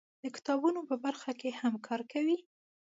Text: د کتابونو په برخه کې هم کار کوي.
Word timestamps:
د 0.23 0.25
کتابونو 0.35 0.79
په 0.89 0.95
برخه 1.05 1.31
کې 1.39 1.49
هم 1.61 1.73
کار 1.87 2.01
کوي. 2.11 2.37